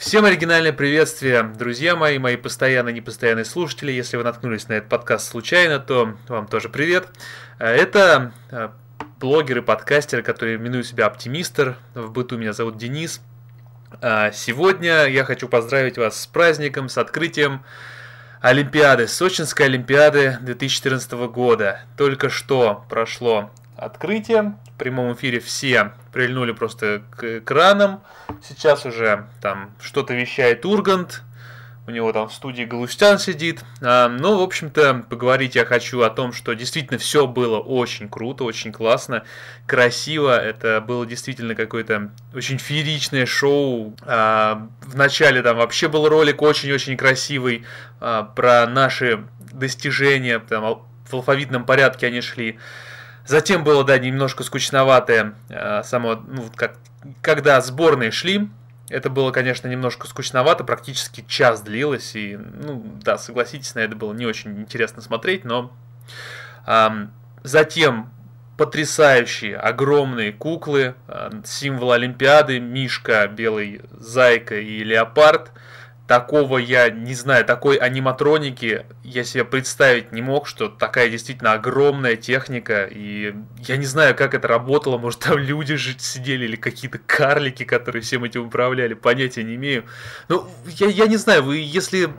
Всем 0.00 0.24
оригинальное 0.24 0.72
приветствие, 0.72 1.42
друзья 1.42 1.94
мои, 1.94 2.18
мои 2.18 2.36
постоянные 2.36 2.94
и 2.94 2.96
непостоянные 2.96 3.44
слушатели. 3.44 3.92
Если 3.92 4.16
вы 4.16 4.24
наткнулись 4.24 4.66
на 4.66 4.72
этот 4.72 4.88
подкаст 4.88 5.28
случайно, 5.28 5.78
то 5.78 6.16
вам 6.26 6.46
тоже 6.46 6.70
привет. 6.70 7.06
Э, 7.58 7.66
это 7.66 8.32
э, 8.50 8.70
блогер 9.18 9.58
и 9.58 9.60
подкастер, 9.60 10.22
который 10.22 10.56
именует 10.56 10.86
себя 10.86 11.04
Оптимистр. 11.04 11.76
В 11.92 12.12
быту 12.12 12.38
меня 12.38 12.54
зовут 12.54 12.78
Денис. 12.78 13.20
Э, 14.00 14.30
сегодня 14.32 15.04
я 15.04 15.22
хочу 15.24 15.48
поздравить 15.48 15.98
вас 15.98 16.18
с 16.18 16.26
праздником, 16.26 16.88
с 16.88 16.96
открытием 16.96 17.62
Олимпиады, 18.40 19.06
Сочинской 19.06 19.66
Олимпиады 19.66 20.38
2014 20.40 21.12
года. 21.28 21.82
Только 21.98 22.30
что 22.30 22.86
прошло 22.88 23.50
открытие. 23.80 24.54
В 24.74 24.78
прямом 24.78 25.14
эфире 25.14 25.40
все 25.40 25.92
прильнули 26.12 26.52
просто 26.52 27.02
к 27.10 27.38
экранам. 27.38 28.02
Сейчас 28.46 28.84
уже 28.84 29.26
там 29.40 29.70
что-то 29.80 30.14
вещает 30.14 30.64
Ургант. 30.64 31.22
У 31.86 31.92
него 31.92 32.12
там 32.12 32.28
в 32.28 32.32
студии 32.32 32.62
Галустян 32.64 33.18
сидит. 33.18 33.64
А, 33.80 34.08
ну, 34.08 34.38
в 34.38 34.42
общем-то, 34.42 35.06
поговорить 35.08 35.56
я 35.56 35.64
хочу 35.64 36.02
о 36.02 36.10
том, 36.10 36.32
что 36.32 36.52
действительно 36.52 36.98
все 36.98 37.26
было 37.26 37.58
очень 37.58 38.08
круто, 38.08 38.44
очень 38.44 38.70
классно, 38.70 39.24
красиво. 39.66 40.38
Это 40.38 40.80
было 40.80 41.06
действительно 41.06 41.54
какое-то 41.54 42.12
очень 42.34 42.58
фееричное 42.58 43.26
шоу. 43.26 43.96
А, 44.02 44.68
в 44.82 44.94
начале 44.94 45.42
там 45.42 45.56
вообще 45.56 45.88
был 45.88 46.08
ролик 46.08 46.42
очень-очень 46.42 46.96
красивый 46.96 47.64
а, 47.98 48.24
про 48.24 48.66
наши 48.66 49.24
достижения. 49.50 50.38
Там 50.38 50.84
в 51.08 51.14
алфавитном 51.14 51.64
порядке 51.64 52.06
они 52.06 52.20
шли. 52.20 52.58
Затем 53.30 53.62
было, 53.62 53.84
да, 53.84 53.96
немножко 53.96 54.42
скучноватое 54.42 55.34
э, 55.50 55.84
само, 55.84 56.16
ну, 56.16 56.46
как, 56.56 56.78
когда 57.22 57.60
сборные 57.60 58.10
шли, 58.10 58.50
это 58.88 59.08
было, 59.08 59.30
конечно, 59.30 59.68
немножко 59.68 60.08
скучновато, 60.08 60.64
практически 60.64 61.24
час 61.28 61.60
длилось, 61.60 62.16
и, 62.16 62.36
ну, 62.36 62.82
да, 63.04 63.18
согласитесь, 63.18 63.76
на 63.76 63.78
это 63.78 63.94
было 63.94 64.12
не 64.14 64.26
очень 64.26 64.58
интересно 64.60 65.00
смотреть, 65.00 65.44
но 65.44 65.72
э, 66.66 66.88
затем 67.44 68.10
потрясающие, 68.58 69.56
огромные 69.56 70.32
куклы, 70.32 70.96
э, 71.06 71.30
символ 71.44 71.92
Олимпиады, 71.92 72.58
Мишка, 72.58 73.28
Белый 73.28 73.82
Зайка 73.92 74.58
и 74.58 74.82
Леопард– 74.82 75.52
такого 76.10 76.58
я 76.58 76.90
не 76.90 77.14
знаю, 77.14 77.44
такой 77.44 77.76
аниматроники 77.76 78.84
я 79.04 79.22
себе 79.22 79.44
представить 79.44 80.10
не 80.10 80.22
мог, 80.22 80.48
что 80.48 80.66
такая 80.66 81.08
действительно 81.08 81.52
огромная 81.52 82.16
техника, 82.16 82.84
и 82.90 83.32
я 83.60 83.76
не 83.76 83.86
знаю, 83.86 84.16
как 84.16 84.34
это 84.34 84.48
работало, 84.48 84.98
может 84.98 85.20
там 85.20 85.38
люди 85.38 85.76
же 85.76 85.94
сидели 85.96 86.46
или 86.46 86.56
какие-то 86.56 86.98
карлики, 86.98 87.62
которые 87.62 88.02
всем 88.02 88.24
этим 88.24 88.48
управляли, 88.48 88.94
понятия 88.94 89.44
не 89.44 89.54
имею. 89.54 89.84
Ну, 90.28 90.48
я, 90.66 90.88
я 90.88 91.06
не 91.06 91.16
знаю, 91.16 91.44
вы 91.44 91.58
если 91.58 92.10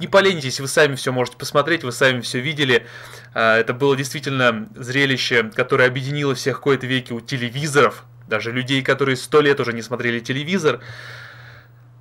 не 0.00 0.08
поленитесь, 0.08 0.58
вы 0.58 0.66
сами 0.66 0.96
все 0.96 1.12
можете 1.12 1.36
посмотреть, 1.36 1.84
вы 1.84 1.92
сами 1.92 2.20
все 2.22 2.40
видели. 2.40 2.88
А, 3.34 3.56
это 3.56 3.72
было 3.72 3.96
действительно 3.96 4.68
зрелище, 4.74 5.44
которое 5.54 5.86
объединило 5.86 6.34
всех 6.34 6.56
в 6.56 6.58
какой-то 6.58 6.88
веке 6.88 7.14
у 7.14 7.20
телевизоров, 7.20 8.02
даже 8.26 8.50
людей, 8.50 8.82
которые 8.82 9.14
сто 9.14 9.40
лет 9.40 9.60
уже 9.60 9.72
не 9.72 9.82
смотрели 9.82 10.18
телевизор. 10.18 10.80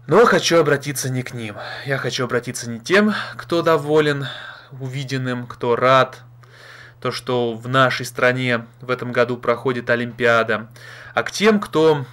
Но 0.07 0.25
хочу 0.25 0.57
обратиться 0.57 1.09
не 1.09 1.21
к 1.21 1.33
ним. 1.33 1.57
Я 1.85 1.97
хочу 1.97 2.23
обратиться 2.23 2.69
не 2.69 2.79
тем, 2.79 3.13
кто 3.35 3.61
доволен 3.61 4.25
увиденным, 4.71 5.45
кто 5.45 5.75
рад, 5.75 6.23
то, 7.01 7.11
что 7.11 7.53
в 7.53 7.67
нашей 7.67 8.05
стране 8.05 8.65
в 8.79 8.89
этом 8.89 9.11
году 9.11 9.35
проходит 9.37 9.89
Олимпиада, 9.89 10.69
а 11.13 11.23
к 11.23 11.31
тем, 11.31 11.59
кто 11.59 12.05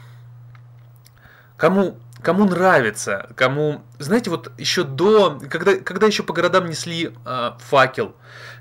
кому 1.56 1.98
кому 2.20 2.46
нравится, 2.46 3.28
кому, 3.36 3.84
знаете, 3.98 4.30
вот 4.30 4.50
еще 4.58 4.82
до, 4.82 5.38
когда, 5.50 5.76
когда 5.76 6.06
еще 6.06 6.22
по 6.22 6.32
городам 6.32 6.68
несли 6.68 7.14
э, 7.24 7.50
факел, 7.58 8.16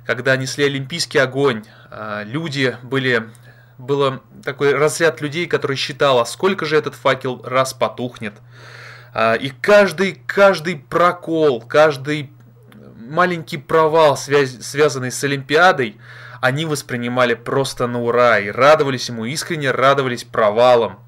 когда 0.06 0.36
несли 0.36 0.66
олимпийский 0.66 1.20
огонь, 1.20 1.64
э, 1.90 2.24
люди 2.26 2.78
были, 2.84 3.30
было 3.78 4.22
такой 4.44 4.76
разряд 4.76 5.22
людей, 5.22 5.48
который 5.48 5.78
считал, 5.78 6.20
а 6.20 6.26
сколько 6.26 6.66
же 6.66 6.76
этот 6.76 6.94
факел 6.94 7.42
раз 7.46 7.74
потухнет, 7.74 8.34
и 9.16 9.52
каждый, 9.62 10.22
каждый 10.26 10.78
прокол, 10.78 11.62
каждый 11.62 12.32
маленький 12.96 13.58
провал, 13.58 14.18
связь, 14.18 14.60
связанный 14.62 15.12
с 15.12 15.24
Олимпиадой, 15.24 15.98
они 16.42 16.66
воспринимали 16.66 17.36
просто 17.36 17.88
на 17.88 18.02
ура 18.02 18.40
и 18.40 18.50
радовались 18.50 19.10
ему, 19.10 19.26
искренне 19.26 19.72
радовались 19.72 20.24
провалам, 20.24 21.00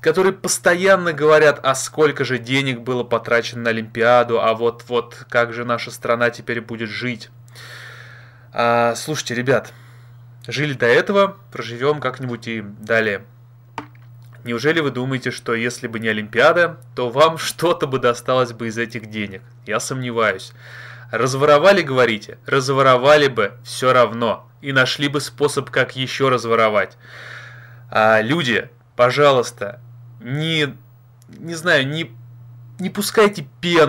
которые 0.00 0.32
постоянно 0.32 1.12
говорят, 1.12 1.60
а 1.62 1.74
сколько 1.74 2.24
же 2.24 2.38
денег 2.38 2.80
было 2.80 3.04
потрачено 3.04 3.62
на 3.62 3.70
Олимпиаду, 3.70 4.40
а 4.40 4.54
вот-вот 4.54 5.26
как 5.28 5.52
же 5.52 5.64
наша 5.64 5.90
страна 5.90 6.30
теперь 6.30 6.60
будет 6.60 6.88
жить. 6.88 7.30
А, 8.52 8.94
слушайте, 8.96 9.34
ребят, 9.34 9.72
жили 10.46 10.72
до 10.72 10.86
этого, 10.86 11.36
проживем 11.52 12.00
как-нибудь 12.00 12.48
и 12.48 12.62
далее. 12.62 13.22
Неужели 14.44 14.80
вы 14.80 14.90
думаете, 14.90 15.30
что 15.30 15.54
если 15.54 15.86
бы 15.86 15.98
не 15.98 16.08
Олимпиада, 16.08 16.78
то 16.94 17.10
вам 17.10 17.38
что-то 17.38 17.86
бы 17.86 17.98
досталось 17.98 18.52
бы 18.52 18.68
из 18.68 18.78
этих 18.78 19.10
денег? 19.10 19.42
Я 19.66 19.80
сомневаюсь. 19.80 20.52
Разворовали, 21.10 21.82
говорите? 21.82 22.38
Разворовали 22.46 23.28
бы 23.28 23.52
все 23.64 23.92
равно. 23.92 24.48
И 24.60 24.72
нашли 24.72 25.08
бы 25.08 25.20
способ, 25.20 25.70
как 25.70 25.96
еще 25.96 26.28
разворовать. 26.28 26.96
А, 27.90 28.20
люди, 28.20 28.68
пожалуйста, 28.96 29.80
не, 30.20 30.76
не 31.28 31.54
знаю, 31.54 31.86
не, 31.88 32.10
не 32.78 32.90
пускайте 32.90 33.46
пену 33.60 33.86